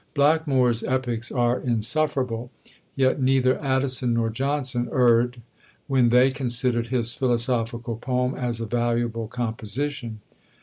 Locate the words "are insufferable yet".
1.31-3.21